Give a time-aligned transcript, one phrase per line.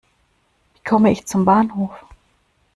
[0.73, 1.91] Wie komme ich zum Bahnhof?